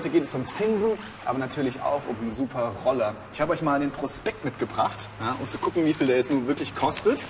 Heute 0.00 0.08
geht 0.08 0.24
es 0.24 0.34
um 0.34 0.48
Zinsen, 0.48 0.92
aber 1.26 1.38
natürlich 1.38 1.82
auch 1.82 2.00
um 2.08 2.16
einen 2.18 2.30
super 2.30 2.72
Roller. 2.86 3.14
Ich 3.34 3.40
habe 3.42 3.52
euch 3.52 3.60
mal 3.60 3.80
den 3.80 3.90
Prospekt 3.90 4.46
mitgebracht, 4.46 4.96
ja, 5.20 5.36
um 5.38 5.46
zu 5.46 5.58
gucken, 5.58 5.84
wie 5.84 5.92
viel 5.92 6.06
der 6.06 6.16
jetzt 6.16 6.30
nun 6.30 6.46
wirklich 6.46 6.74
kostet. 6.74 7.26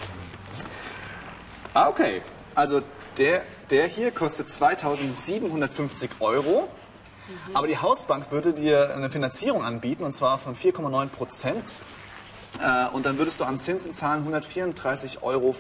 Ah, 1.74 1.88
okay. 1.88 2.22
Also 2.54 2.80
der, 3.18 3.42
der 3.70 3.88
hier 3.88 4.12
kostet 4.12 4.50
2750 4.50 6.10
Euro. 6.20 6.68
Aber 7.54 7.66
die 7.66 7.77
Hausbank 7.77 8.30
würde 8.30 8.52
dir 8.52 8.95
eine 8.95 9.10
Finanzierung 9.10 9.64
anbieten, 9.64 10.05
und 10.05 10.14
zwar 10.14 10.38
von 10.38 10.55
4,9 10.55 11.09
Prozent. 11.09 11.74
Äh, 12.62 12.87
und 12.95 13.05
dann 13.05 13.18
würdest 13.18 13.41
du 13.41 13.45
an 13.46 13.59
Zinsen 13.59 13.95
zahlen 13.95 14.32
134,75 14.32 15.23
Euro. 15.23 15.56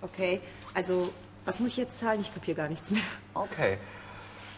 Okay, 0.00 0.40
also 0.72 1.12
was 1.44 1.60
muss 1.60 1.72
ich 1.72 1.76
jetzt 1.76 1.98
zahlen? 1.98 2.22
Ich 2.22 2.32
kapiere 2.32 2.56
gar 2.56 2.68
nichts 2.70 2.90
mehr. 2.90 3.02
Okay. 3.34 3.76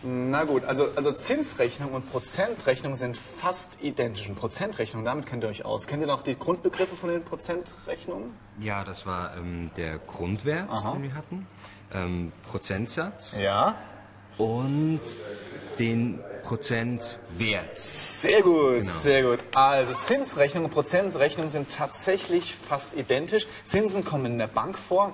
Na 0.05 0.45
gut, 0.45 0.65
also, 0.65 0.89
also 0.97 1.13
Zinsrechnung 1.13 1.93
und 1.93 2.11
Prozentrechnung 2.11 2.97
sind 2.97 3.17
fast 3.17 3.79
identisch. 3.83 4.29
Und 4.29 4.35
Prozentrechnung, 4.35 5.05
damit 5.05 5.27
kennt 5.27 5.45
ihr 5.45 5.49
euch 5.49 5.65
aus. 5.65 5.87
Kennt 5.87 6.01
ihr 6.03 6.09
noch 6.09 6.23
die 6.23 6.37
Grundbegriffe 6.37 6.97
von 6.97 7.11
den 7.11 7.23
Prozentrechnungen? 7.25 8.35
Ja, 8.59 8.83
das 8.85 9.07
war 9.07 9.37
ähm, 9.37 9.71
der 9.77 9.99
Grundwert, 9.99 10.69
Aha. 10.71 10.93
den 10.93 11.03
wir 11.05 11.15
hatten, 11.15 11.47
ähm, 11.95 12.33
Prozentsatz 12.49 13.39
Ja. 13.39 13.77
und 14.39 15.01
den 15.79 16.19
Prozentwert. 16.43 17.79
Sehr 17.79 18.43
gut, 18.43 18.81
Genau. 18.83 18.91
sehr 18.91 19.23
gut. 19.23 19.39
Also 19.55 19.95
Zinsrechnung 19.95 20.65
und 20.65 20.71
Prozentrechnung 20.73 21.49
sind 21.49 21.71
tatsächlich 21.71 22.55
fast 22.57 22.95
identisch. 22.95 23.47
Zinsen 23.67 24.05
kommen 24.05 24.27
in 24.27 24.39
der 24.39 24.49
Bank 24.49 24.77
vor. 24.77 25.13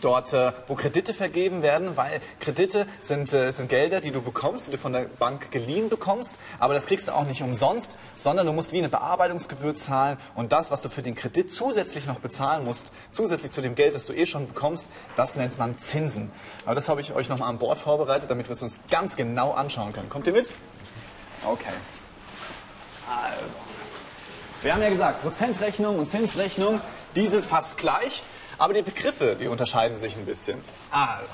Dort, 0.00 0.32
äh, 0.32 0.52
wo 0.66 0.74
Kredite 0.74 1.14
vergeben 1.14 1.62
werden, 1.62 1.96
weil 1.96 2.20
Kredite 2.40 2.86
sind, 3.02 3.32
äh, 3.32 3.50
sind 3.52 3.68
Gelder, 3.68 4.00
die 4.00 4.10
du 4.10 4.22
bekommst, 4.22 4.66
die 4.66 4.72
du 4.72 4.78
von 4.78 4.92
der 4.92 5.02
Bank 5.02 5.50
geliehen 5.50 5.88
bekommst, 5.88 6.34
aber 6.58 6.74
das 6.74 6.86
kriegst 6.86 7.08
du 7.08 7.12
auch 7.12 7.24
nicht 7.24 7.42
umsonst, 7.42 7.94
sondern 8.16 8.46
du 8.46 8.52
musst 8.52 8.72
wie 8.72 8.78
eine 8.78 8.88
Bearbeitungsgebühr 8.88 9.76
zahlen 9.76 10.16
und 10.34 10.52
das, 10.52 10.70
was 10.70 10.82
du 10.82 10.88
für 10.88 11.02
den 11.02 11.14
Kredit 11.14 11.52
zusätzlich 11.52 12.06
noch 12.06 12.20
bezahlen 12.20 12.64
musst, 12.64 12.92
zusätzlich 13.12 13.52
zu 13.52 13.60
dem 13.60 13.74
Geld, 13.74 13.94
das 13.94 14.06
du 14.06 14.12
eh 14.12 14.26
schon 14.26 14.48
bekommst, 14.48 14.88
das 15.16 15.36
nennt 15.36 15.58
man 15.58 15.78
Zinsen. 15.78 16.32
Aber 16.64 16.74
das 16.74 16.88
habe 16.88 17.00
ich 17.00 17.12
euch 17.14 17.28
nochmal 17.28 17.50
an 17.50 17.58
Bord 17.58 17.78
vorbereitet, 17.78 18.30
damit 18.30 18.48
wir 18.48 18.54
es 18.54 18.62
uns 18.62 18.80
ganz 18.90 19.16
genau 19.16 19.52
anschauen 19.52 19.92
können. 19.92 20.08
Kommt 20.08 20.26
ihr 20.26 20.32
mit? 20.32 20.50
Okay. 21.44 21.72
Also, 23.08 23.56
wir 24.62 24.72
haben 24.72 24.82
ja 24.82 24.88
gesagt, 24.88 25.22
Prozentrechnung 25.22 25.98
und 25.98 26.08
Zinsrechnung, 26.08 26.80
die 27.16 27.26
sind 27.26 27.44
fast 27.44 27.78
gleich, 27.78 28.22
aber 28.58 28.74
die 28.74 28.82
Begriffe, 28.82 29.36
die 29.38 29.48
unterscheiden 29.48 29.98
sich 29.98 30.16
ein 30.16 30.26
bisschen. 30.26 30.62
Also, 30.90 31.28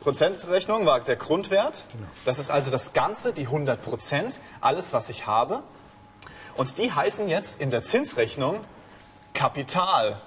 Prozentrechnung 0.00 0.84
war 0.86 1.00
der 1.00 1.16
Grundwert, 1.16 1.86
das 2.24 2.38
ist 2.38 2.50
also 2.50 2.70
das 2.70 2.92
Ganze, 2.92 3.32
die 3.32 3.46
100 3.46 3.82
Prozent, 3.82 4.38
alles, 4.60 4.92
was 4.92 5.08
ich 5.08 5.26
habe. 5.26 5.62
Und 6.56 6.78
die 6.78 6.92
heißen 6.92 7.28
jetzt 7.28 7.60
in 7.60 7.70
der 7.70 7.82
Zinsrechnung 7.82 8.60
Kapital. 9.32 10.20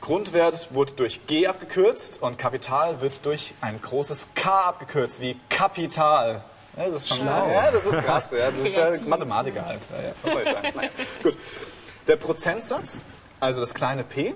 Grundwert 0.00 0.74
wurde 0.74 0.92
durch 0.92 1.26
G 1.26 1.46
abgekürzt 1.46 2.22
und 2.22 2.38
Kapital 2.38 3.00
wird 3.00 3.24
durch 3.24 3.54
ein 3.60 3.80
großes 3.80 4.28
K 4.34 4.62
abgekürzt, 4.62 5.20
wie 5.20 5.38
Kapital. 5.48 6.42
Ja, 6.76 6.84
das 6.84 6.94
ist 6.94 7.08
schon, 7.08 7.26
ja, 7.26 7.70
das 7.70 7.86
ist 7.86 7.98
krass. 8.02 8.30
Ja, 8.30 8.50
das 8.50 8.68
ist 8.68 8.76
ja 8.76 8.92
Mathematiker 9.06 9.64
halt. 9.64 9.80
Ja, 9.90 10.08
ja, 10.08 10.14
was 10.22 10.32
soll 10.32 10.42
ich 10.42 10.48
sagen? 10.48 10.72
Nein. 10.76 10.90
Gut. 11.22 11.36
Der 12.06 12.16
Prozentsatz, 12.16 13.02
also 13.40 13.60
das 13.60 13.74
kleine 13.74 14.04
p, 14.04 14.34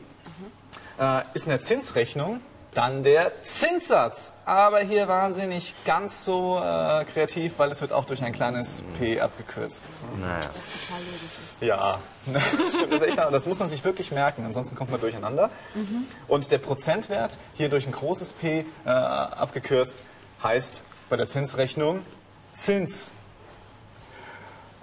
äh, 0.98 1.22
ist 1.34 1.44
in 1.44 1.50
der 1.50 1.60
Zinsrechnung 1.60 2.40
dann 2.74 3.02
der 3.02 3.32
Zinssatz. 3.44 4.32
Aber 4.44 4.80
hier 4.80 5.08
waren 5.08 5.34
sie 5.34 5.46
nicht 5.46 5.84
ganz 5.84 6.24
so 6.24 6.56
äh, 6.58 7.04
kreativ, 7.04 7.54
weil 7.58 7.70
es 7.70 7.80
wird 7.80 7.92
auch 7.92 8.04
durch 8.04 8.22
ein 8.22 8.32
kleines 8.32 8.82
p 8.98 9.20
abgekürzt. 9.20 9.88
Naja. 10.20 10.40
Total 10.40 11.00
logisch 11.04 11.38
ist. 11.46 11.62
Ja, 11.62 12.00
stimmt, 12.74 12.92
das, 12.92 13.02
ist 13.02 13.08
echt, 13.08 13.18
das 13.18 13.46
muss 13.46 13.58
man 13.58 13.68
sich 13.68 13.84
wirklich 13.84 14.10
merken, 14.10 14.44
ansonsten 14.44 14.74
kommt 14.74 14.90
man 14.90 15.00
durcheinander. 15.00 15.50
Und 16.28 16.50
der 16.50 16.58
Prozentwert, 16.58 17.36
hier 17.54 17.68
durch 17.68 17.86
ein 17.86 17.92
großes 17.92 18.32
P 18.32 18.64
äh, 18.84 18.88
abgekürzt, 18.88 20.02
heißt 20.42 20.82
bei 21.10 21.16
der 21.16 21.28
Zinsrechnung 21.28 22.00
Zins. 22.54 23.12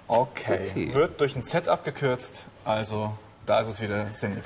Okay. 0.06 0.70
Okay. 0.70 0.94
wird 0.94 1.20
durch 1.20 1.36
ein 1.36 1.44
Z 1.44 1.68
abgekürzt, 1.68 2.46
also 2.64 3.16
da 3.50 3.60
ist 3.60 3.68
es 3.68 3.80
wieder 3.80 4.06
sinnig. 4.12 4.44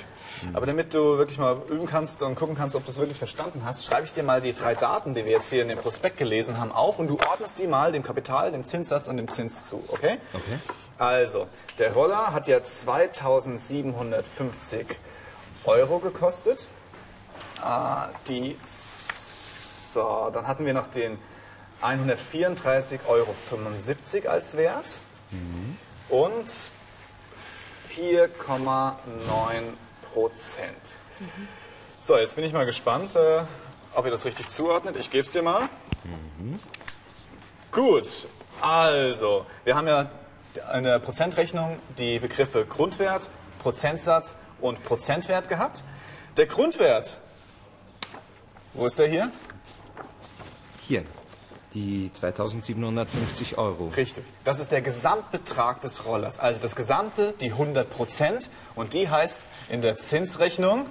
Aber 0.54 0.66
damit 0.66 0.94
du 0.94 1.18
wirklich 1.18 1.38
mal 1.38 1.58
üben 1.68 1.86
kannst 1.86 2.22
und 2.22 2.36
gucken 2.36 2.56
kannst, 2.56 2.74
ob 2.74 2.86
du 2.86 2.90
es 2.90 2.96
wirklich 2.98 3.18
verstanden 3.18 3.60
hast, 3.64 3.84
schreibe 3.84 4.06
ich 4.06 4.14
dir 4.14 4.22
mal 4.22 4.40
die 4.40 4.54
drei 4.54 4.74
Daten, 4.74 5.12
die 5.14 5.26
wir 5.26 5.32
jetzt 5.32 5.50
hier 5.50 5.60
in 5.62 5.68
dem 5.68 5.76
Prospekt 5.78 6.16
gelesen 6.16 6.58
haben, 6.58 6.72
auf 6.72 6.98
und 6.98 7.08
du 7.08 7.18
ordnest 7.18 7.58
die 7.58 7.66
mal 7.66 7.92
dem 7.92 8.02
Kapital, 8.02 8.50
dem 8.50 8.64
Zinssatz 8.64 9.06
und 9.06 9.18
dem 9.18 9.30
Zins 9.30 9.62
zu, 9.62 9.84
okay? 9.88 10.16
Okay. 10.32 10.58
Also, 10.96 11.48
der 11.78 11.92
Roller 11.92 12.32
hat 12.32 12.48
ja 12.48 12.64
2750 12.64 14.86
Euro 15.66 15.98
gekostet. 15.98 16.66
Ah, 17.60 18.08
die, 18.28 18.56
so, 18.66 20.30
dann 20.32 20.48
hatten 20.48 20.64
wir 20.64 20.72
noch 20.72 20.86
den 20.88 21.18
134,75 21.82 23.00
Euro 23.06 23.34
als 24.30 24.56
Wert 24.56 24.98
und 26.08 26.46
4,9 27.96 28.96
Prozent. 30.12 30.76
So, 32.00 32.16
jetzt 32.16 32.36
bin 32.36 32.44
ich 32.44 32.52
mal 32.52 32.66
gespannt, 32.66 33.16
äh, 33.16 33.42
ob 33.94 34.04
ihr 34.04 34.10
das 34.10 34.24
richtig 34.24 34.48
zuordnet. 34.48 34.96
Ich 34.96 35.10
gebe 35.10 35.24
es 35.24 35.30
dir 35.30 35.42
mal. 35.42 35.68
Gut, 37.72 38.08
also, 38.60 39.46
wir 39.64 39.74
haben 39.76 39.86
ja 39.86 40.10
in 40.76 40.84
der 40.84 40.98
Prozentrechnung 40.98 41.78
die 41.98 42.18
Begriffe 42.18 42.64
Grundwert, 42.64 43.28
Prozentsatz 43.60 44.36
und 44.60 44.84
Prozentwert 44.84 45.48
gehabt. 45.48 45.82
Der 46.36 46.46
Grundwert, 46.46 47.18
wo 48.72 48.86
ist 48.86 48.98
der 48.98 49.08
hier? 49.08 49.30
Hier, 50.86 51.04
die 51.74 52.10
2750 52.12 53.58
Euro. 53.58 53.88
Richtig. 53.88 54.24
Das 54.44 54.60
ist 54.60 54.70
der 54.70 54.80
Gesamtbetrag 54.80 55.80
des 55.80 56.06
Rollers. 56.06 56.38
Also 56.38 56.60
das 56.60 56.76
Gesamte, 56.76 57.34
die 57.40 57.50
100 57.50 57.90
Prozent. 57.90 58.48
Und 58.74 58.94
die 58.94 59.08
heißt 59.08 59.44
in 59.68 59.82
der 59.82 59.96
Zinsrechnung 59.96 60.86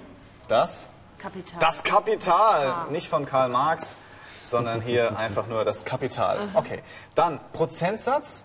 das, 0.47 0.87
Kapital. 1.17 1.59
das 1.59 1.83
Kapital. 1.83 2.67
Ah. 2.67 2.87
Nicht 2.91 3.07
von 3.07 3.25
Karl 3.25 3.49
Marx, 3.49 3.95
sondern 4.43 4.81
hier 4.81 5.17
einfach 5.17 5.47
nur 5.47 5.63
das 5.63 5.85
Kapital. 5.85 6.37
Okay. 6.53 6.83
Dann 7.15 7.39
Prozentsatz, 7.53 8.43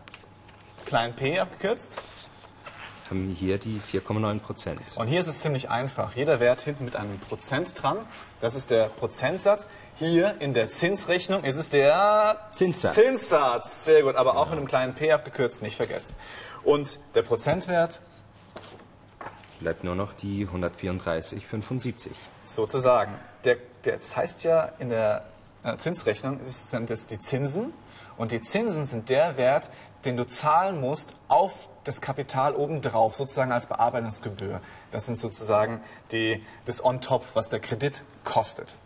klein 0.87 1.15
p 1.15 1.39
abgekürzt. 1.39 2.01
Haben 3.11 3.29
wir 3.29 3.35
hier 3.35 3.59
die 3.59 3.81
4,9 3.81 4.39
Prozent. 4.41 4.81
Und 4.97 5.07
hier 5.07 5.21
ist 5.21 5.29
es 5.29 5.41
ziemlich 5.41 5.71
einfach. 5.71 6.15
Jeder 6.15 6.41
Wert 6.41 6.61
hinten 6.61 6.85
mit 6.85 6.95
einem 6.95 7.19
Prozent 7.19 7.83
dran. 7.83 7.99
Das 8.41 8.55
ist 8.55 8.71
der 8.71 8.89
Prozentsatz. 8.89 9.67
Hier 9.97 10.41
in 10.41 10.53
der 10.53 10.69
Zinsrechnung 10.69 11.43
ist 11.43 11.57
es 11.57 11.71
der 11.71 12.49
Zinssatz. 12.53 12.95
Zinssatz. 12.95 13.85
Sehr 13.87 14.03
gut, 14.03 14.17
aber 14.17 14.37
auch 14.37 14.51
mit 14.51 14.59
einem 14.59 14.69
kleinen 14.69 14.95
p 14.95 15.11
abgekürzt, 15.11 15.63
nicht 15.63 15.77
vergessen. 15.77 16.15
Und 16.65 17.01
der 17.15 17.23
Prozentwert 17.23 18.01
Bleibt 19.61 19.83
nur 19.83 19.97
noch 19.97 20.13
die 20.13 20.47
134,75. 20.47 22.11
sozusagen. 22.45 23.15
Der, 23.45 23.57
der, 23.85 23.97
das 23.97 24.17
heißt 24.17 24.45
ja 24.45 24.71
in 24.79 24.91
der 24.91 25.25
äh, 25.65 25.77
Zinsrechnung 25.79 26.41
sind 26.45 26.91
es 26.91 27.07
die 27.07 27.19
Zinsen. 27.19 27.73
Und 28.17 28.33
die 28.33 28.43
Zinsen 28.43 28.85
sind 28.87 29.09
der 29.09 29.37
Wert, 29.37 29.71
den 30.05 30.17
du 30.17 30.27
zahlen 30.27 30.81
musst 30.81 31.15
auf 31.29 31.69
das 31.85 32.01
Kapital 32.01 32.55
obendrauf, 32.55 33.17
sozusagen 33.17 33.53
als 33.53 33.67
Bearbeitungsgebühr. 33.67 34.61
Das 34.91 35.07
sind 35.07 35.19
sozusagen 35.19 35.81
die, 36.13 36.45
das 36.65 36.85
On-Top, 36.85 37.25
was 37.35 37.49
der 37.49 37.61
Kredit 37.61 38.05
kostet. 38.25 38.79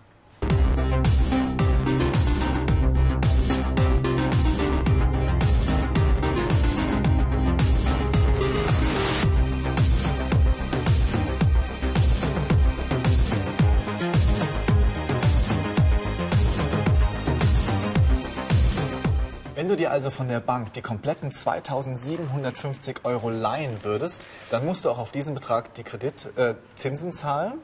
Wenn 19.55 19.69
du 19.69 19.77
dir 19.77 19.91
also 19.91 20.09
von 20.09 20.29
der 20.29 20.41
Bank 20.41 20.73
die 20.73 20.81
kompletten 20.81 21.31
2750 21.31 23.05
Euro 23.05 23.29
leihen 23.29 23.85
würdest, 23.85 24.25
dann 24.51 24.65
musst 24.65 24.85
du 24.85 24.91
auch 24.91 24.99
auf 24.99 25.13
diesen 25.13 25.35
Betrag 25.35 25.75
die 25.75 25.83
Kreditzinsen 25.83 27.11
äh, 27.11 27.13
zahlen. 27.13 27.55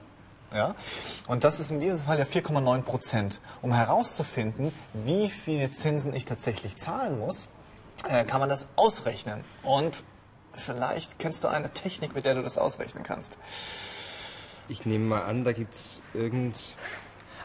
Ja? 0.53 0.75
Und 1.29 1.45
das 1.45 1.61
ist 1.61 1.71
in 1.71 1.81
diesem 1.81 2.05
Fall 2.05 2.19
ja 2.19 2.25
4,9 2.25 2.83
Prozent. 2.83 3.41
Um 3.63 3.73
herauszufinden, 3.73 4.73
wie 4.93 5.31
viele 5.31 5.73
Zinsen 5.73 6.13
ich 6.15 6.27
tatsächlich 6.27 6.77
zahlen 6.77 7.19
muss, 7.19 7.49
äh, 8.07 8.25
kann 8.25 8.41
man 8.41 8.51
das 8.51 8.69
ausrechnen. 8.77 9.43
Und 9.63 10.03
vielleicht 10.55 11.19
kennst 11.19 11.43
du 11.43 11.49
eine 11.49 11.71
Technik, 11.73 12.15
mit 12.15 12.27
der 12.27 12.35
du 12.35 12.43
das 12.43 12.59
ausrechnen 12.59 13.03
kannst. 13.03 13.39
Ich 14.69 14.85
nehme 14.85 15.07
mal 15.07 15.23
an, 15.23 15.45
da 15.45 15.53
gibt 15.53 15.75
es 15.75 16.03
irgend... 16.13 16.77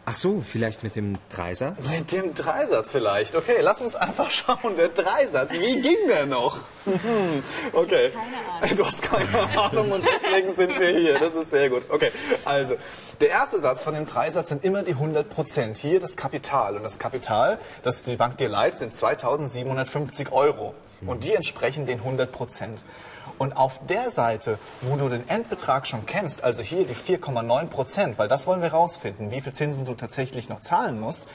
Ach 0.05 0.15
so, 0.15 0.44
vielleicht 0.45 0.83
mit 0.83 0.97
dem 0.97 1.17
Dreisatz? 1.33 1.77
Mit 1.89 2.11
dem 2.11 2.35
Dreisatz 2.35 2.91
vielleicht. 2.91 3.35
Okay, 3.35 3.55
lass 3.61 3.79
uns 3.79 3.95
einfach 3.95 4.29
schauen. 4.31 4.75
Der 4.77 4.89
Dreisatz, 4.89 5.53
wie 5.53 5.81
ging 5.81 6.07
der 6.07 6.25
noch? 6.25 6.57
Okay. 7.71 8.11
Keine 8.11 8.61
Ahnung. 8.61 8.75
Du 8.77 8.85
hast 8.85 9.01
keine 9.01 9.57
Ahnung 9.57 9.91
und 9.94 10.03
deswegen 10.05 10.53
sind 10.53 10.77
wir 10.77 10.89
hier. 10.89 11.17
Das 11.19 11.33
ist 11.33 11.51
sehr 11.51 11.69
gut. 11.69 11.83
Okay, 11.89 12.11
also 12.44 12.75
der 13.21 13.29
erste 13.29 13.59
Satz 13.59 13.83
von 13.83 13.94
dem 13.94 14.05
Dreisatz 14.05 14.50
sind 14.50 14.65
immer 14.65 14.83
die 14.83 14.91
100 14.91 15.29
Prozent. 15.29 15.77
Hier 15.77 16.01
das 16.01 16.17
Kapital. 16.17 16.75
Und 16.75 16.83
das 16.83 16.99
Kapital, 16.99 17.57
das 17.83 18.03
die 18.03 18.17
Bank 18.17 18.38
dir 18.38 18.49
leiht, 18.49 18.77
sind 18.77 18.94
2750 18.94 20.31
Euro. 20.33 20.73
Und 21.06 21.23
die 21.23 21.33
entsprechen 21.33 21.85
den 21.85 21.99
100 21.99 22.31
Prozent. 22.31 22.83
Und 23.37 23.53
auf 23.53 23.79
der 23.87 24.11
Seite, 24.11 24.59
wo 24.81 24.95
du 24.95 25.09
den 25.09 25.27
Endbetrag 25.27 25.87
schon 25.87 26.05
kennst, 26.05 26.43
also 26.43 26.61
hier 26.61 26.85
die 26.85 26.95
4,9 26.95 27.67
Prozent, 27.67 28.19
weil 28.19 28.27
das 28.27 28.47
wollen 28.47 28.61
wir 28.61 28.71
rausfinden, 28.71 29.31
wie 29.31 29.41
viel 29.41 29.53
Zinsen 29.53 29.85
du 29.85 29.93
tatsächlich 29.95 30.49
noch 30.49 30.61
zahlen 30.61 30.99
musst, 30.99 31.27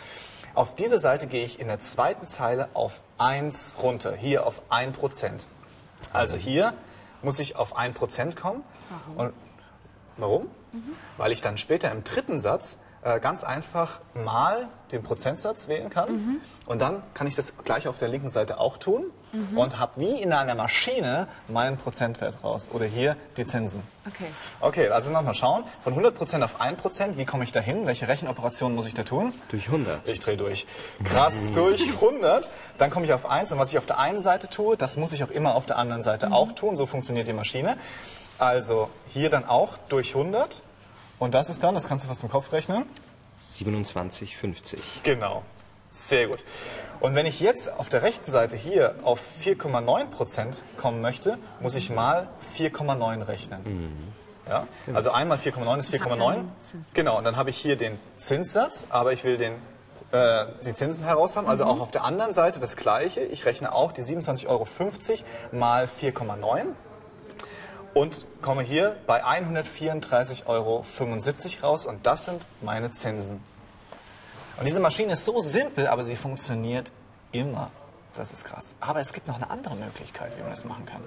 auf 0.55 0.75
diese 0.75 0.99
Seite 0.99 1.26
gehe 1.26 1.44
ich 1.44 1.61
in 1.61 1.69
der 1.69 1.79
zweiten 1.79 2.26
Zeile 2.26 2.69
auf 2.75 3.00
1 3.19 3.76
runter, 3.82 4.14
hier 4.17 4.46
auf 4.46 4.62
1 4.70 4.96
Prozent. 4.96 5.46
Also 6.12 6.37
hier 6.37 6.75
muss 7.23 7.38
ich 7.38 7.56
auf 7.56 7.76
1 7.76 7.96
Prozent 7.96 8.37
kommen. 8.37 8.64
Und 9.17 9.32
warum? 10.17 10.49
Weil 11.17 11.32
ich 11.32 11.40
dann 11.40 11.58
später 11.58 11.90
im 11.90 12.05
dritten 12.05 12.40
Satz 12.40 12.79
äh, 13.03 13.21
ganz 13.21 13.45
einfach 13.45 14.00
mal 14.15 14.69
den 14.93 15.03
Prozentsatz 15.03 15.69
wählen 15.69 15.91
kann. 15.91 16.41
Und 16.67 16.81
dann 16.81 17.03
kann 17.15 17.27
ich 17.27 17.37
das 17.37 17.53
gleich 17.65 17.89
auf 17.89 17.99
der 17.99 18.09
linken 18.09 18.31
Seite 18.31 18.59
auch 18.59 18.79
tun 18.79 19.05
und 19.55 19.79
habe 19.79 20.00
wie 20.00 20.23
in 20.23 20.33
einer 20.33 20.55
Maschine 20.55 21.29
meinen 21.49 21.77
Prozentwert 21.77 22.43
raus. 22.43 22.71
Oder 22.73 22.87
hier 22.87 23.17
die 23.37 23.45
Zinsen. 23.45 23.83
Okay. 24.06 24.25
Okay, 24.61 24.89
also 24.89 25.11
nochmal 25.11 25.35
schauen. 25.35 25.65
Von 25.83 25.95
100% 25.95 26.43
auf 26.43 26.61
1%, 26.61 27.19
wie 27.19 27.27
komme 27.27 27.45
ich 27.45 27.53
da 27.53 27.61
hin? 27.61 27.87
Welche 27.87 28.09
Rechenoperationen 28.09 28.75
muss 28.75 28.87
ich 28.87 28.95
da 28.95 29.03
tun? 29.03 29.35
Durch 29.50 29.67
100. 29.67 30.09
Ich 30.09 30.21
drehe 30.21 30.39
durch. 30.39 30.67
Krass, 31.05 31.50
durch 31.55 31.83
100. 31.83 32.49
Dann 32.79 32.91
komme 32.91 33.05
ich 33.05 33.12
auf 33.12 33.29
1. 33.29 33.53
Und 33.53 33.59
was 33.59 33.71
ich 33.71 33.79
auf 33.79 33.87
der 33.87 33.99
einen 33.99 34.21
Seite 34.21 34.49
tue, 34.49 34.77
das 34.77 34.97
muss 34.97 35.12
ich 35.12 35.23
auch 35.23 35.31
immer 35.31 35.55
auf 35.55 35.67
der 35.67 35.77
anderen 35.77 36.03
Seite 36.03 36.33
auch 36.33 36.53
tun. 36.53 36.77
So 36.77 36.87
funktioniert 36.87 37.29
die 37.29 37.35
Maschine. 37.35 37.77
Also 38.39 38.89
hier 39.09 39.29
dann 39.29 39.45
auch 39.45 39.77
durch 39.89 40.15
100. 40.15 40.62
Und 41.19 41.35
das 41.35 41.50
ist 41.50 41.62
dann, 41.62 41.75
das 41.75 41.88
kannst 41.88 42.05
du 42.05 42.09
fast 42.09 42.23
im 42.23 42.31
Kopf 42.31 42.53
rechnen. 42.53 42.85
27,50. 43.41 44.79
Genau. 45.03 45.43
Sehr 45.91 46.29
gut. 46.29 46.44
Und 47.00 47.15
wenn 47.15 47.26
ich 47.26 47.41
jetzt 47.41 47.73
auf 47.73 47.88
der 47.88 48.03
rechten 48.03 48.31
Seite 48.31 48.56
hier 48.56 48.97
auf 49.05 49.20
4,9% 49.43 50.59
kommen 50.76 51.00
möchte, 51.00 51.38
muss 51.61 51.76
ich 51.76 51.91
mal 51.91 52.29
4,9 52.56 53.26
rechnen. 53.26 54.11
Ja? 54.49 54.67
Also 54.93 55.11
einmal 55.11 55.38
4,9 55.38 55.79
ist 55.79 55.93
Und 55.93 56.00
hab 56.00 56.12
4,9. 56.12 56.19
dann 56.19 56.53
Zins. 56.61 56.93
Genau, 56.94 57.19
und 57.19 57.25
dann 57.25 57.37
habe 57.37 57.50
ich 57.50 57.56
hier 57.59 57.76
den 57.76 57.99
Zinssatz, 58.17 58.87
aber 58.91 59.12
ich 59.12 59.25
will 59.25 59.38
den, 59.38 59.55
äh, 60.12 60.47
die 60.64 60.75
Zinsen 60.75 61.05
heraus 61.05 61.37
haben. 61.37 61.47
Also 61.47 61.64
auch 61.64 61.81
auf 61.81 61.91
der 61.91 62.05
anderen 62.05 62.32
Seite 62.32 62.61
das 62.61 62.76
gleiche. 62.76 63.21
Ich 63.21 63.44
rechne 63.47 63.73
auch 63.73 63.93
die 63.93 64.03
27,50 64.03 64.47
Euro 64.47 64.67
mal 65.53 65.87
4,9 65.87 66.67
und 67.99 68.25
komme 68.43 68.62
hier 68.62 68.97
bei 69.09 69.25
134,75 69.25 70.47
Euro 70.47 70.85
raus 71.62 71.85
und 71.85 72.06
das 72.06 72.27
sind 72.27 72.41
meine 72.62 72.93
Zinsen. 72.93 73.43
Und 74.56 74.67
diese 74.67 74.79
Maschine 74.79 75.15
ist 75.15 75.25
so 75.25 75.41
simpel, 75.41 75.89
aber 75.89 76.05
sie 76.05 76.15
funktioniert 76.15 76.93
immer. 77.33 77.73
Das 78.15 78.33
ist 78.33 78.45
krass. 78.45 78.75
Aber 78.79 79.00
es 79.00 79.12
gibt 79.12 79.27
noch 79.27 79.35
eine 79.35 79.50
andere 79.50 79.75
Möglichkeit, 79.75 80.37
wie 80.37 80.43
man 80.43 80.53
das 80.53 80.65
machen 80.65 80.87
kann. 80.87 81.03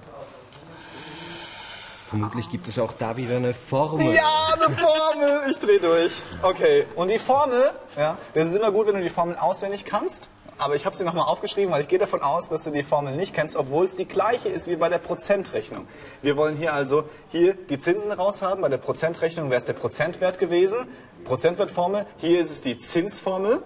Vermutlich 2.10 2.50
gibt 2.50 2.68
es 2.68 2.78
auch 2.78 2.92
da 2.92 3.16
wieder 3.16 3.36
eine 3.36 3.54
Formel. 3.54 4.14
Ja, 4.14 4.48
eine 4.52 4.74
Formel. 4.74 5.50
Ich 5.50 5.58
drehe 5.58 5.80
durch. 5.80 6.12
Okay. 6.42 6.86
Und 6.94 7.08
die 7.08 7.18
Formel, 7.18 7.70
ja, 7.96 8.18
das 8.34 8.48
ist 8.48 8.54
immer 8.54 8.70
gut, 8.70 8.86
wenn 8.88 8.96
du 8.96 9.02
die 9.02 9.08
Formel 9.08 9.36
auswendig 9.36 9.86
kannst. 9.86 10.28
Aber 10.62 10.76
ich 10.76 10.86
habe 10.86 10.94
sie 10.94 11.02
nochmal 11.02 11.26
aufgeschrieben, 11.26 11.72
weil 11.72 11.82
ich 11.82 11.88
gehe 11.88 11.98
davon 11.98 12.22
aus, 12.22 12.48
dass 12.48 12.62
du 12.62 12.70
die 12.70 12.84
Formel 12.84 13.16
nicht 13.16 13.34
kennst, 13.34 13.56
obwohl 13.56 13.84
es 13.84 13.96
die 13.96 14.06
gleiche 14.06 14.48
ist 14.48 14.68
wie 14.68 14.76
bei 14.76 14.88
der 14.88 14.98
Prozentrechnung. 14.98 15.88
Wir 16.22 16.36
wollen 16.36 16.56
hier 16.56 16.72
also 16.72 17.02
hier 17.30 17.54
die 17.54 17.80
Zinsen 17.80 18.12
raushaben. 18.12 18.62
Bei 18.62 18.68
der 18.68 18.78
Prozentrechnung 18.78 19.50
wäre 19.50 19.58
es 19.58 19.64
der 19.64 19.72
Prozentwert 19.72 20.38
gewesen. 20.38 20.86
Prozentwertformel. 21.24 22.06
Hier 22.18 22.40
ist 22.40 22.50
es 22.50 22.60
die 22.60 22.78
Zinsformel. 22.78 23.60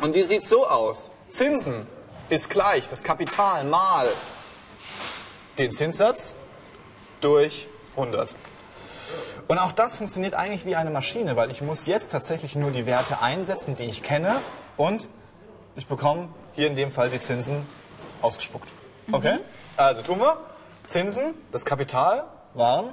Und 0.00 0.16
die 0.16 0.22
sieht 0.22 0.46
so 0.46 0.66
aus. 0.66 1.10
Zinsen 1.28 1.86
ist 2.30 2.48
gleich 2.48 2.88
das 2.88 3.02
Kapital 3.02 3.64
mal 3.64 4.08
den 5.58 5.72
Zinssatz 5.72 6.34
durch 7.20 7.68
100. 7.96 8.34
Und 9.46 9.58
auch 9.58 9.72
das 9.72 9.96
funktioniert 9.96 10.32
eigentlich 10.32 10.64
wie 10.64 10.74
eine 10.74 10.90
Maschine, 10.90 11.36
weil 11.36 11.50
ich 11.50 11.60
muss 11.60 11.86
jetzt 11.86 12.12
tatsächlich 12.12 12.56
nur 12.56 12.70
die 12.70 12.86
Werte 12.86 13.20
einsetzen, 13.20 13.76
die 13.76 13.84
ich 13.84 14.02
kenne 14.02 14.36
und 14.78 15.08
ich 15.80 15.86
bekomme 15.86 16.28
hier 16.52 16.66
in 16.66 16.76
dem 16.76 16.90
Fall 16.90 17.08
die 17.08 17.20
Zinsen 17.20 17.66
ausgespuckt. 18.20 18.68
Okay? 19.12 19.38
Also 19.78 20.02
tun 20.02 20.20
wir. 20.20 20.36
Zinsen, 20.86 21.34
das 21.52 21.64
Kapital 21.64 22.24
waren 22.54 22.92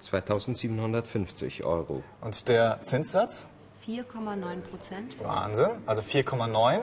2750 0.00 1.64
Euro. 1.64 2.04
und 2.20 2.46
der 2.48 2.78
Zinssatz, 2.82 3.46
4,9 3.86 4.60
Prozent. 4.60 5.24
Wahnsinn, 5.24 5.70
also 5.86 6.02
4,9 6.02 6.74
Okay. 6.74 6.82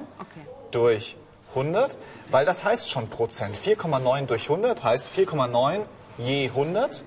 durch 0.71 1.15
100, 1.51 1.97
weil 2.31 2.45
das 2.45 2.63
heißt 2.65 2.89
schon 2.89 3.09
Prozent. 3.09 3.55
4,9 3.55 4.25
durch 4.25 4.49
100 4.49 4.83
heißt 4.83 5.07
4,9 5.07 5.81
je 6.17 6.47
100. 6.49 7.05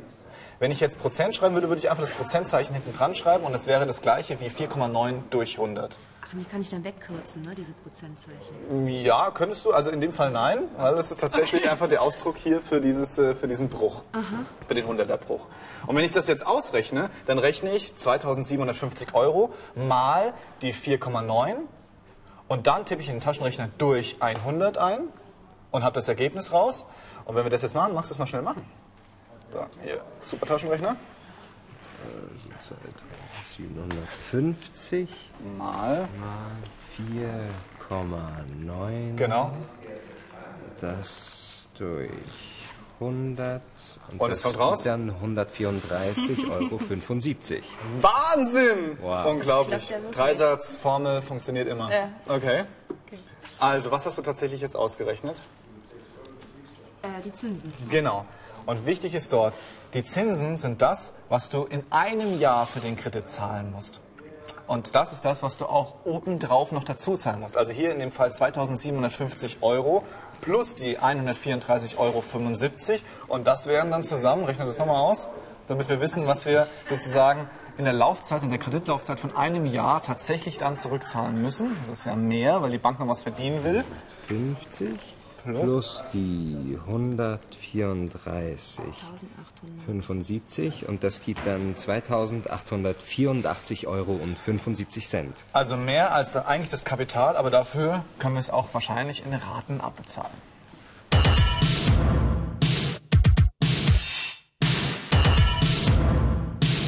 Wenn 0.59 0.71
ich 0.71 0.81
jetzt 0.81 0.99
Prozent 0.99 1.35
schreiben 1.35 1.55
würde, 1.55 1.69
würde 1.69 1.81
ich 1.81 1.91
einfach 1.91 2.05
das 2.05 2.13
Prozentzeichen 2.13 2.75
hinten 2.75 2.97
dran 2.97 3.15
schreiben 3.15 3.45
und 3.45 3.55
es 3.55 3.67
wäre 3.67 3.85
das 3.87 4.01
gleiche 4.01 4.41
wie 4.41 4.49
4,9 4.49 5.23
durch 5.31 5.59
100. 5.59 5.99
Ach, 6.29 6.37
die 6.37 6.45
kann 6.45 6.61
ich 6.61 6.69
dann 6.69 6.85
wegkürzen, 6.85 7.41
ne, 7.43 7.55
diese 7.55 7.73
Prozentzeichen. 7.73 8.87
Ja, 8.87 9.31
könntest 9.31 9.65
du, 9.65 9.73
also 9.73 9.91
in 9.91 10.01
dem 10.01 10.13
Fall 10.13 10.31
nein, 10.31 10.65
weil 10.77 10.95
das 10.95 11.11
ist 11.11 11.21
tatsächlich 11.21 11.71
einfach 11.71 11.89
der 11.89 12.03
Ausdruck 12.03 12.37
hier 12.37 12.61
für, 12.61 12.83
dieses, 12.83 13.19
äh, 13.19 13.35
für 13.35 13.49
diesen 13.49 13.71
Bruch, 13.71 14.03
für 14.67 14.75
den 14.75 14.87
100er-Bruch. 14.87 15.47
Und 15.87 15.97
wenn 15.97 16.05
ich 16.05 16.13
das 16.13 16.29
jetzt 16.29 16.47
ausrechne, 16.47 17.09
dann 17.25 17.39
rechne 17.39 17.75
ich 17.75 17.97
2750 17.97 19.15
Euro 19.15 19.55
mal 19.75 20.35
die 20.61 20.75
4,9 20.75 21.55
und 22.47 22.67
dann 22.67 22.85
tippe 22.85 23.01
ich 23.01 23.09
in 23.09 23.17
den 23.17 23.23
Taschenrechner 23.23 23.71
durch 23.79 24.17
100 24.21 24.77
ein 24.77 25.09
und 25.71 25.83
habe 25.83 25.95
das 25.95 26.09
Ergebnis 26.09 26.53
raus. 26.53 26.85
Und 27.25 27.37
wenn 27.37 27.45
wir 27.45 27.51
das 27.51 27.63
jetzt 27.63 27.75
machen, 27.75 27.95
magst 27.95 28.11
du 28.11 28.15
es 28.15 28.19
mal 28.19 28.27
schnell 28.27 28.43
machen. 28.43 28.65
So, 29.53 29.65
hier, 29.83 30.03
super 30.23 30.45
Taschenrechner. 30.47 30.97
750 33.57 35.09
Mal, 35.57 36.09
mal 36.21 36.57
4,9. 37.91 39.17
genau. 39.17 39.53
Das 40.81 41.69
durch 41.77 42.11
100. 43.01 43.63
Und 44.19 44.31
es 44.31 44.43
das 44.43 44.43
kommt 44.43 44.59
raus? 44.59 44.83
Dann 44.83 45.13
134,75 45.13 46.51
Euro. 46.51 46.81
Wahnsinn! 48.01 48.99
Wow. 49.01 49.27
Unglaublich. 49.27 49.91
Ja. 49.91 49.99
Dreisatzformel 50.11 51.23
funktioniert 51.23 51.69
immer. 51.69 51.91
Ja. 51.93 52.11
Okay. 52.27 52.65
Also, 53.61 53.91
was 53.91 54.07
hast 54.07 54.19
du 54.19 54.23
tatsächlich 54.23 54.61
jetzt 54.61 54.77
ausgerechnet? 54.77 55.41
Äh, 57.03 57.23
die 57.25 57.33
Zinsen. 57.33 57.73
Genau. 57.91 58.27
Und 58.69 58.85
wichtig 58.85 59.15
ist 59.15 59.33
dort, 59.33 59.55
die 59.95 60.05
Zinsen 60.05 60.59
sind 60.59 60.83
das, 60.83 61.15
was 61.31 61.49
du 61.49 61.65
in 61.65 61.83
einem 61.89 62.39
Jahr 62.39 62.67
für 62.67 62.81
den 62.81 62.97
Kredit 62.97 63.27
zahlen 63.27 63.73
musst. 63.73 64.03
Und 64.67 64.95
das 64.95 65.15
ist 65.15 65.25
das, 65.25 65.43
was 65.43 65.57
du 65.57 65.65
auch 65.65 65.95
obendrauf 66.05 66.71
noch 66.71 66.85
dazu 66.85 67.17
zahlen 67.17 67.41
musst. 67.41 67.57
Also 67.57 67.73
hier 67.73 67.93
in 67.93 67.99
dem 67.99 68.13
Fall 68.13 68.31
2750 68.31 69.63
Euro 69.63 70.05
plus 70.43 70.75
die 70.75 70.99
134,75 70.99 71.97
Euro. 71.97 72.23
Und 73.29 73.47
das 73.47 73.67
wären 73.67 73.91
dann 73.91 74.05
zusammen, 74.05 74.45
rechne 74.45 74.67
das 74.67 74.77
nochmal 74.77 74.97
aus, 74.97 75.29
damit 75.67 75.89
wir 75.89 76.03
wissen, 76.03 76.27
was 76.27 76.45
wir 76.45 76.67
sozusagen 76.91 77.49
in 77.79 77.85
der 77.85 77.95
Laufzeit, 77.95 78.43
in 78.43 78.51
der 78.51 78.59
Kreditlaufzeit 78.59 79.19
von 79.19 79.35
einem 79.35 79.65
Jahr 79.65 80.03
tatsächlich 80.03 80.59
dann 80.59 80.77
zurückzahlen 80.77 81.41
müssen. 81.41 81.75
Das 81.87 82.01
ist 82.01 82.05
ja 82.05 82.17
mehr, 82.17 82.61
weil 82.61 82.73
die 82.73 82.77
Bank 82.77 83.01
noch 83.01 83.09
was 83.09 83.23
verdienen 83.23 83.65
will. 83.65 83.83
50 84.27 85.15
plus 85.55 86.05
die 86.13 86.79
134,75 86.89 88.81
1800. 89.87 90.89
und 90.89 91.05
das 91.05 91.23
gibt 91.23 91.47
dann 91.47 91.75
2.884 91.75 93.87
Euro 93.87 94.13
und 94.13 94.39
75 94.39 95.09
Cent. 95.09 95.45
Also 95.53 95.77
mehr 95.77 96.13
als 96.13 96.37
eigentlich 96.37 96.71
das 96.71 96.85
Kapital, 96.85 97.37
aber 97.37 97.51
dafür 97.51 98.05
können 98.19 98.35
wir 98.35 98.41
es 98.41 98.51
auch 98.51 98.69
wahrscheinlich 98.73 99.25
in 99.25 99.35
Raten 99.35 99.81
abbezahlen. 99.81 100.33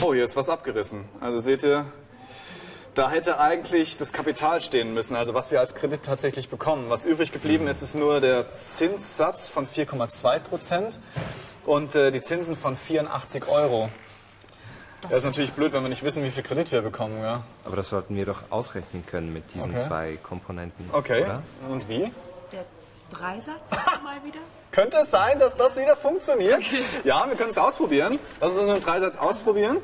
Oh, 0.02 0.14
hier 0.14 0.24
ist 0.24 0.34
was 0.34 0.48
abgerissen. 0.48 1.04
Also 1.20 1.38
seht 1.38 1.62
ihr, 1.62 1.84
da 2.94 3.10
hätte 3.10 3.38
eigentlich 3.38 3.96
das 3.96 4.12
Kapital 4.12 4.60
stehen 4.60 4.94
müssen, 4.94 5.16
also 5.16 5.34
was 5.34 5.50
wir 5.50 5.60
als 5.60 5.74
Kredit 5.74 6.02
tatsächlich 6.02 6.48
bekommen. 6.48 6.90
Was 6.90 7.04
übrig 7.04 7.32
geblieben 7.32 7.66
ist, 7.68 7.82
ist 7.82 7.94
nur 7.94 8.20
der 8.20 8.52
Zinssatz 8.52 9.48
von 9.48 9.66
4,2 9.66 10.38
Prozent 10.40 10.98
und 11.66 11.94
äh, 11.94 12.10
die 12.10 12.22
Zinsen 12.22 12.56
von 12.56 12.76
84 12.76 13.48
Euro. 13.48 13.88
Das 15.02 15.12
ist 15.18 15.24
natürlich 15.24 15.52
blöd, 15.52 15.72
wenn 15.72 15.82
wir 15.82 15.88
nicht 15.88 16.02
wissen, 16.02 16.22
wie 16.24 16.30
viel 16.30 16.42
Kredit 16.42 16.72
wir 16.72 16.82
bekommen. 16.82 17.22
Ja? 17.22 17.42
Aber 17.64 17.76
das 17.76 17.88
sollten 17.88 18.16
wir 18.16 18.26
doch 18.26 18.42
ausrechnen 18.50 19.06
können 19.06 19.32
mit 19.32 19.54
diesen 19.54 19.70
Okay. 19.74 19.86
zwei 19.86 20.18
Komponenten. 20.22 20.90
Okay. 20.92 21.22
Oder? 21.22 21.42
Und 21.70 21.88
wie? 21.88 22.12
Der 22.52 22.64
Dreisatz 23.10 23.70
mal 24.04 24.22
wieder? 24.24 24.40
Könnte 24.72 24.98
es 24.98 25.10
sein, 25.10 25.38
dass 25.38 25.56
das 25.56 25.76
wieder 25.78 25.96
funktioniert? 25.96 26.62
Ja, 27.04 27.26
wir 27.28 27.36
können 27.36 27.50
es 27.50 27.58
ausprobieren. 27.58 28.18
Lass 28.40 28.54
uns 28.54 28.68
einen 28.68 28.80
Dreisatz 28.80 29.16
ausprobieren. 29.16 29.78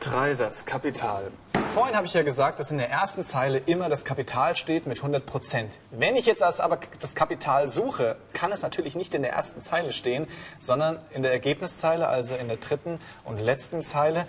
Dreisatz, 0.00 0.64
Kapital. 0.64 1.30
Vorhin 1.74 1.94
habe 1.94 2.06
ich 2.06 2.14
ja 2.14 2.22
gesagt, 2.22 2.58
dass 2.58 2.70
in 2.70 2.78
der 2.78 2.88
ersten 2.88 3.22
Zeile 3.22 3.58
immer 3.58 3.90
das 3.90 4.06
Kapital 4.06 4.56
steht 4.56 4.86
mit 4.86 4.96
100 4.96 5.26
Prozent. 5.26 5.76
Wenn 5.90 6.16
ich 6.16 6.24
jetzt 6.24 6.42
aber 6.42 6.78
das 7.00 7.14
Kapital 7.14 7.68
suche, 7.68 8.16
kann 8.32 8.50
es 8.50 8.62
natürlich 8.62 8.96
nicht 8.96 9.14
in 9.14 9.20
der 9.20 9.32
ersten 9.32 9.60
Zeile 9.60 9.92
stehen, 9.92 10.26
sondern 10.58 10.98
in 11.10 11.20
der 11.20 11.32
Ergebniszeile, 11.32 12.08
also 12.08 12.34
in 12.34 12.48
der 12.48 12.56
dritten 12.56 12.98
und 13.24 13.38
letzten 13.38 13.82
Zeile. 13.82 14.26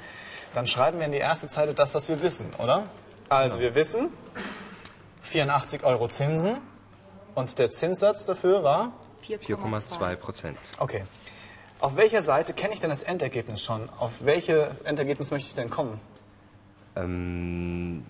Dann 0.54 0.68
schreiben 0.68 1.00
wir 1.00 1.06
in 1.06 1.14
die 1.14 1.20
erste 1.20 1.48
Zeile 1.48 1.74
das, 1.74 1.96
was 1.96 2.10
wir 2.10 2.22
wissen, 2.22 2.54
oder? 2.58 2.84
Also 3.30 3.62
wir 3.62 3.74
wissen 3.74 4.10
84 5.22 5.86
Euro 5.86 6.10
Zinsen 6.10 6.58
und 7.34 7.58
der 7.60 7.72
Zinssatz 7.72 8.26
dafür 8.26 8.64
war 8.64 8.92
4,2 9.26 10.16
Prozent. 10.18 10.58
Okay. 10.80 11.06
Auf 11.82 11.96
welcher 11.96 12.22
Seite 12.22 12.54
kenne 12.54 12.76
ich 12.76 12.80
denn 12.80 12.92
das 12.92 13.02
Endergebnis 13.02 13.64
schon? 13.64 13.90
Auf 13.98 14.24
welches 14.24 14.68
Endergebnis 14.84 15.32
möchte 15.32 15.48
ich 15.48 15.56
denn 15.56 15.72
kommen? 15.72 16.00
Ähm, 16.96 18.06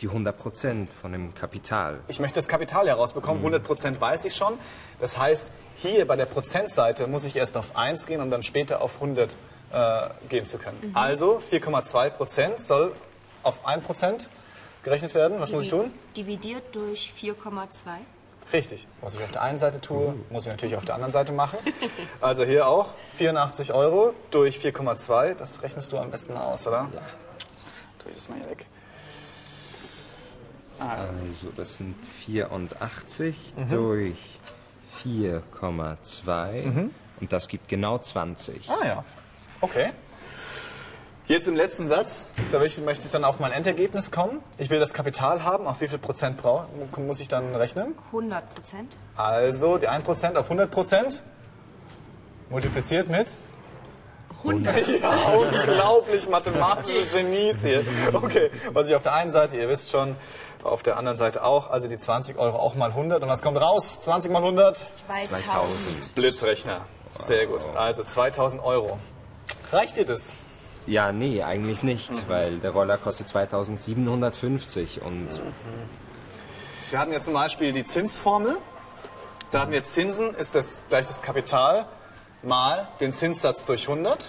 die 0.00 0.08
100 0.08 0.36
Prozent 0.36 0.90
von 0.92 1.12
dem 1.12 1.32
Kapital. 1.32 2.00
Ich 2.08 2.18
möchte 2.18 2.34
das 2.34 2.48
Kapital 2.48 2.88
herausbekommen. 2.88 3.40
100% 3.44 4.00
weiß 4.00 4.24
ich 4.24 4.34
schon. 4.34 4.58
Das 4.98 5.16
heißt, 5.16 5.52
hier 5.76 6.08
bei 6.08 6.16
der 6.16 6.26
Prozentseite 6.26 7.06
muss 7.06 7.24
ich 7.24 7.36
erst 7.36 7.56
auf 7.56 7.76
1 7.76 8.04
gehen, 8.06 8.20
um 8.20 8.32
dann 8.32 8.42
später 8.42 8.82
auf 8.82 8.96
100 9.00 9.36
äh, 9.72 10.08
gehen 10.28 10.46
zu 10.46 10.58
können. 10.58 10.90
Also 10.92 11.40
4,2% 11.52 12.60
soll 12.60 12.92
auf 13.44 13.64
1% 13.64 14.26
gerechnet 14.82 15.14
werden. 15.14 15.38
Was 15.38 15.52
muss 15.52 15.64
ich 15.64 15.70
tun? 15.70 15.92
Dividiert 16.16 16.74
durch 16.74 17.12
4,2. 17.16 17.36
Richtig. 18.52 18.86
Was 19.00 19.16
ich 19.16 19.22
auf 19.22 19.32
der 19.32 19.42
einen 19.42 19.58
Seite 19.58 19.80
tue, 19.80 20.14
muss 20.30 20.44
ich 20.44 20.50
natürlich 20.50 20.76
auf 20.76 20.84
der 20.84 20.94
anderen 20.94 21.12
Seite 21.12 21.32
machen. 21.32 21.58
Also 22.20 22.44
hier 22.44 22.68
auch 22.68 22.94
84 23.16 23.72
Euro 23.72 24.14
durch 24.30 24.58
4,2. 24.58 25.34
Das 25.34 25.62
rechnest 25.62 25.92
du 25.92 25.98
am 25.98 26.10
besten 26.10 26.36
aus, 26.36 26.66
oder? 26.66 26.88
Ja. 26.94 27.00
Tue 27.98 28.10
ich 28.10 28.16
das 28.16 28.28
mal 28.28 28.38
hier 28.38 28.50
weg. 28.50 28.66
Also 30.78 31.48
das 31.56 31.76
sind 31.78 31.96
84 32.26 33.54
Mhm. 33.56 33.68
durch 33.70 34.38
4,2 35.02 36.90
und 37.20 37.32
das 37.32 37.48
gibt 37.48 37.68
genau 37.68 37.98
20. 37.98 38.68
Ah 38.70 38.86
ja. 38.86 39.04
Okay. 39.60 39.90
Jetzt 41.28 41.48
im 41.48 41.56
letzten 41.56 41.88
Satz, 41.88 42.30
da 42.52 42.60
möchte 42.60 43.06
ich 43.06 43.10
dann 43.10 43.24
auf 43.24 43.40
mein 43.40 43.50
Endergebnis 43.50 44.12
kommen. 44.12 44.44
Ich 44.58 44.70
will 44.70 44.78
das 44.78 44.94
Kapital 44.94 45.42
haben. 45.42 45.66
Auf 45.66 45.80
wie 45.80 45.88
viel 45.88 45.98
Prozent 45.98 46.38
muss 46.98 47.18
ich 47.18 47.26
dann 47.26 47.52
rechnen? 47.56 47.96
100 48.06 48.54
Prozent. 48.54 48.96
Also 49.16 49.76
die 49.76 49.88
1% 49.88 50.36
auf 50.36 50.44
100 50.44 50.70
Prozent 50.70 51.24
multipliziert 52.48 53.08
mit 53.08 53.26
100. 54.38 54.86
Ja, 55.02 55.16
unglaublich 55.32 56.28
mathematische 56.28 57.18
Genies 57.18 57.64
hier. 57.64 57.84
Okay, 58.12 58.52
was 58.72 58.86
ich 58.86 58.94
auf 58.94 59.02
der 59.02 59.14
einen 59.14 59.32
Seite, 59.32 59.56
ihr 59.56 59.68
wisst 59.68 59.90
schon, 59.90 60.14
auf 60.62 60.84
der 60.84 60.96
anderen 60.96 61.18
Seite 61.18 61.42
auch, 61.42 61.70
also 61.70 61.88
die 61.88 61.98
20 61.98 62.38
Euro 62.38 62.56
auch 62.56 62.76
mal 62.76 62.90
100. 62.90 63.20
Und 63.20 63.28
was 63.28 63.42
kommt 63.42 63.60
raus? 63.60 63.98
20 64.00 64.30
mal 64.30 64.38
100? 64.38 64.76
2000. 64.76 66.14
Blitzrechner. 66.14 66.82
Sehr 67.10 67.48
gut. 67.48 67.66
Also 67.74 68.04
2000 68.04 68.62
Euro. 68.62 68.96
Reicht 69.72 69.96
dir 69.96 70.06
das? 70.06 70.32
Ja, 70.86 71.10
nee, 71.12 71.42
eigentlich 71.42 71.82
nicht, 71.82 72.10
Mhm. 72.10 72.20
weil 72.28 72.58
der 72.58 72.70
Roller 72.70 72.96
kostet 72.98 73.28
2750 73.28 75.02
und 75.02 75.28
Wir 76.90 76.98
hatten 77.00 77.12
ja 77.12 77.20
zum 77.20 77.34
Beispiel 77.34 77.72
die 77.72 77.84
Zinsformel. 77.84 78.56
Da 79.50 79.60
hatten 79.60 79.72
wir 79.72 79.82
Zinsen, 79.84 80.34
ist 80.34 80.54
das 80.54 80.82
gleich 80.88 81.06
das 81.06 81.22
Kapital 81.22 81.86
mal 82.42 82.86
den 83.00 83.12
Zinssatz 83.12 83.64
durch 83.64 83.88
100. 83.88 84.28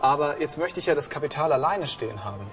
Aber 0.00 0.40
jetzt 0.40 0.58
möchte 0.58 0.80
ich 0.80 0.86
ja 0.86 0.94
das 0.94 1.10
Kapital 1.10 1.52
alleine 1.52 1.86
stehen 1.86 2.24
haben. 2.24 2.46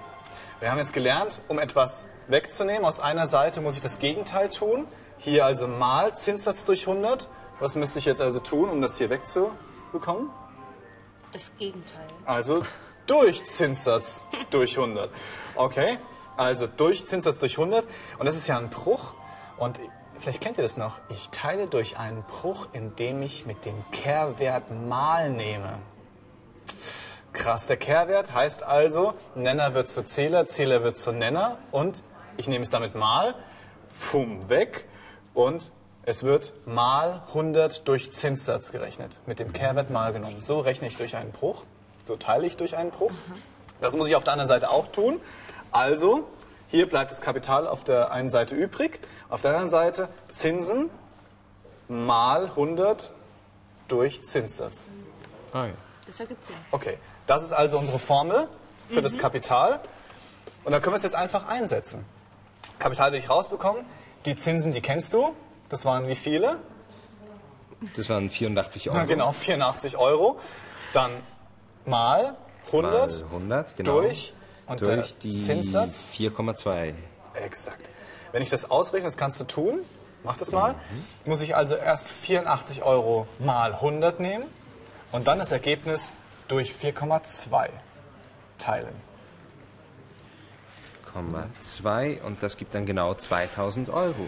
Wir 0.60 0.70
haben 0.70 0.78
jetzt 0.78 0.92
gelernt, 0.92 1.40
um 1.48 1.58
etwas 1.58 2.06
wegzunehmen 2.28 2.84
aus 2.84 3.00
einer 3.00 3.26
Seite, 3.26 3.60
muss 3.60 3.74
ich 3.74 3.80
das 3.80 3.98
Gegenteil 3.98 4.50
tun. 4.50 4.86
Hier 5.18 5.44
also 5.44 5.66
mal 5.66 6.14
Zinssatz 6.16 6.64
durch 6.64 6.86
100. 6.86 7.28
Was 7.58 7.74
müsste 7.74 7.98
ich 7.98 8.04
jetzt 8.04 8.20
also 8.20 8.38
tun, 8.38 8.68
um 8.70 8.80
das 8.82 8.98
hier 8.98 9.10
wegzubekommen? 9.10 10.30
Das 11.32 11.50
Gegenteil. 11.58 12.06
Also 12.24 12.62
durch 13.08 13.44
Zinssatz 13.44 14.24
durch 14.50 14.78
100. 14.78 15.10
Okay, 15.56 15.98
also 16.36 16.68
durch 16.68 17.04
Zinssatz 17.06 17.40
durch 17.40 17.58
100. 17.58 17.86
Und 18.18 18.26
das 18.26 18.36
ist 18.36 18.46
ja 18.46 18.56
ein 18.56 18.70
Bruch. 18.70 19.14
Und 19.56 19.80
vielleicht 20.18 20.40
kennt 20.40 20.58
ihr 20.58 20.62
das 20.62 20.76
noch. 20.76 21.00
Ich 21.08 21.30
teile 21.30 21.66
durch 21.66 21.98
einen 21.98 22.22
Bruch, 22.22 22.68
indem 22.72 23.22
ich 23.22 23.46
mit 23.46 23.64
dem 23.64 23.82
Kehrwert 23.90 24.70
mal 24.70 25.30
nehme. 25.30 25.78
Krass, 27.32 27.66
der 27.66 27.76
Kehrwert 27.76 28.32
heißt 28.32 28.62
also, 28.62 29.14
Nenner 29.34 29.74
wird 29.74 29.88
zu 29.88 30.04
Zähler, 30.04 30.46
Zähler 30.46 30.82
wird 30.82 30.96
zu 30.96 31.12
Nenner. 31.12 31.58
Und 31.72 32.02
ich 32.36 32.46
nehme 32.48 32.62
es 32.62 32.70
damit 32.70 32.94
mal, 32.94 33.34
fumm, 33.88 34.48
weg. 34.48 34.86
Und 35.34 35.72
es 36.04 36.24
wird 36.24 36.52
mal 36.66 37.22
100 37.28 37.86
durch 37.86 38.12
Zinssatz 38.12 38.72
gerechnet. 38.72 39.18
Mit 39.26 39.38
dem 39.40 39.52
Kehrwert 39.52 39.90
mal 39.90 40.12
genommen. 40.12 40.40
So 40.40 40.60
rechne 40.60 40.88
ich 40.88 40.96
durch 40.96 41.16
einen 41.16 41.32
Bruch. 41.32 41.64
So 42.08 42.16
teile 42.16 42.46
ich 42.46 42.56
durch 42.56 42.74
einen 42.74 42.90
Bruch. 42.90 43.12
Das 43.82 43.94
muss 43.94 44.08
ich 44.08 44.16
auf 44.16 44.24
der 44.24 44.32
anderen 44.32 44.48
Seite 44.48 44.70
auch 44.70 44.88
tun. 44.88 45.20
Also, 45.70 46.26
hier 46.68 46.88
bleibt 46.88 47.10
das 47.10 47.20
Kapital 47.20 47.66
auf 47.66 47.84
der 47.84 48.12
einen 48.12 48.30
Seite 48.30 48.54
übrig. 48.54 48.98
Auf 49.28 49.42
der 49.42 49.50
anderen 49.50 49.68
Seite 49.68 50.08
Zinsen 50.30 50.88
mal 51.86 52.46
100 52.46 53.12
durch 53.88 54.24
Zinssatz. 54.24 54.88
ah, 55.52 55.66
ja. 55.66 55.72
Das 56.06 56.18
ergibt 56.18 56.46
Sinn. 56.46 56.56
Okay, 56.70 56.96
das 57.26 57.42
ist 57.42 57.52
also 57.52 57.78
unsere 57.78 57.98
Formel 57.98 58.48
für 58.88 59.02
das 59.02 59.18
Kapital. 59.18 59.78
Und 60.64 60.72
dann 60.72 60.80
können 60.80 60.94
wir 60.94 60.96
es 60.96 61.02
jetzt 61.02 61.14
einfach 61.14 61.46
einsetzen. 61.46 62.06
Kapital 62.78 63.12
will 63.12 63.18
ich 63.18 63.28
rausbekommen. 63.28 63.84
Die 64.24 64.34
Zinsen, 64.34 64.72
die 64.72 64.80
kennst 64.80 65.12
du. 65.12 65.34
Das 65.68 65.84
waren 65.84 66.08
wie 66.08 66.16
viele? 66.16 66.56
das 67.96 68.08
waren 68.08 68.30
84 68.30 68.88
Euro. 68.88 68.98
Na, 68.98 69.04
genau, 69.04 69.32
84 69.32 69.98
Euro. 69.98 70.40
Dann 70.94 71.12
mal 71.86 72.36
100 72.66 73.20
Mal 73.20 73.26
100, 73.26 73.76
genau. 73.76 74.00
durch 74.00 74.34
und 74.66 74.80
der 74.80 74.96
durch 74.96 75.16
die 75.18 75.32
Zinssatz. 75.32 76.10
4,2. 76.14 76.94
Exakt. 77.34 77.88
Wenn 78.32 78.42
ich 78.42 78.50
das 78.50 78.70
ausrechne, 78.70 79.06
das 79.06 79.16
kannst 79.16 79.40
du 79.40 79.44
tun. 79.44 79.80
Mach 80.24 80.36
das 80.36 80.52
mal. 80.52 80.74
Muss 81.24 81.40
ich 81.40 81.54
also 81.54 81.74
erst 81.74 82.08
84 82.08 82.82
Euro 82.82 83.26
mal 83.38 83.72
100 83.72 84.20
nehmen 84.20 84.44
und 85.12 85.28
dann 85.28 85.38
das 85.38 85.52
Ergebnis 85.52 86.12
durch 86.48 86.72
4,2 86.72 87.68
teilen. 88.58 89.08
2 91.60 92.20
und 92.22 92.42
das 92.42 92.56
gibt 92.56 92.74
dann 92.74 92.86
genau 92.86 93.14
2000 93.14 93.90
Euro. 93.90 94.26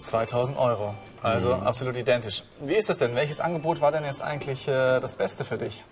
2000 0.00 0.58
Euro. 0.58 0.94
Also 1.22 1.54
absolut 1.54 1.96
identisch. 1.96 2.42
Wie 2.60 2.74
ist 2.74 2.88
das 2.88 2.98
denn? 2.98 3.14
Welches 3.14 3.38
Angebot 3.38 3.80
war 3.80 3.92
denn 3.92 4.04
jetzt 4.04 4.22
eigentlich 4.22 4.66
äh, 4.66 5.00
das 5.00 5.16
Beste 5.16 5.44
für 5.44 5.58
dich? 5.58 5.82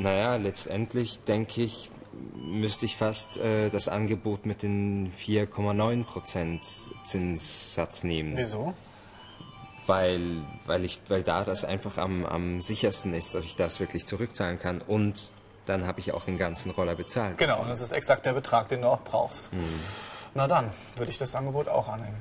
Naja, 0.00 0.36
letztendlich 0.36 1.20
denke 1.24 1.62
ich, 1.62 1.90
müsste 2.34 2.86
ich 2.86 2.96
fast 2.96 3.36
äh, 3.36 3.68
das 3.68 3.88
Angebot 3.88 4.46
mit 4.46 4.62
den 4.62 5.12
4,9% 5.12 6.88
Zinssatz 7.04 8.02
nehmen. 8.02 8.32
Wieso? 8.36 8.72
Weil, 9.86 10.42
weil, 10.66 10.84
ich, 10.84 11.00
weil 11.08 11.22
da 11.22 11.44
das 11.44 11.64
einfach 11.64 11.98
am, 11.98 12.24
am 12.24 12.62
sichersten 12.62 13.12
ist, 13.12 13.34
dass 13.34 13.44
ich 13.44 13.56
das 13.56 13.78
wirklich 13.78 14.06
zurückzahlen 14.06 14.58
kann. 14.58 14.80
Und 14.80 15.30
dann 15.66 15.86
habe 15.86 16.00
ich 16.00 16.12
auch 16.12 16.24
den 16.24 16.38
ganzen 16.38 16.70
Roller 16.70 16.94
bezahlt. 16.94 17.36
Genau, 17.36 17.60
und 17.60 17.68
das 17.68 17.82
ist 17.82 17.92
exakt 17.92 18.24
der 18.24 18.32
Betrag, 18.32 18.68
den 18.68 18.82
du 18.82 18.88
auch 18.88 19.02
brauchst. 19.02 19.50
Na 20.34 20.48
dann, 20.48 20.70
würde 20.96 21.10
ich 21.10 21.18
das 21.18 21.34
Angebot 21.34 21.68
auch 21.68 21.88
annehmen. 21.88 22.16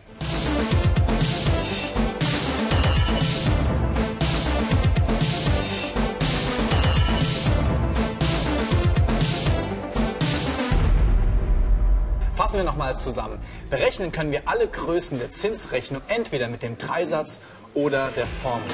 Fassen 12.49 12.61
wir 12.61 12.65
nochmal 12.65 12.97
zusammen. 12.97 13.37
Berechnen 13.69 14.11
können 14.11 14.31
wir 14.31 14.47
alle 14.47 14.65
Größen 14.65 15.19
der 15.19 15.31
Zinsrechnung 15.31 16.01
entweder 16.07 16.47
mit 16.47 16.63
dem 16.63 16.79
Dreisatz 16.79 17.37
oder 17.75 18.09
der 18.15 18.25
Formel. 18.25 18.65